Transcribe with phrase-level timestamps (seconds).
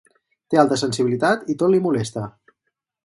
[0.53, 2.25] Té alta sensibilitat i tot li molesta.